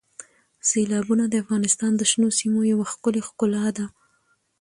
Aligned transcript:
سیلابونه 0.69 1.23
د 1.29 1.33
افغانستان 1.43 1.91
د 1.97 2.01
شنو 2.11 2.29
سیمو 2.39 2.61
یوه 2.71 2.85
ښکلې 2.91 3.21
ښکلا 3.27 3.65
ده. 3.77 3.85